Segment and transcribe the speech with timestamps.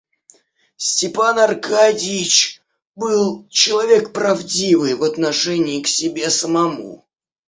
[0.77, 2.59] Степан Аркадьич
[2.95, 7.05] был человек правдивый в отношении к себе самому.